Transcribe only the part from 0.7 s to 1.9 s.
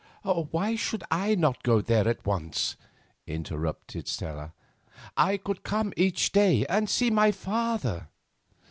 should I not go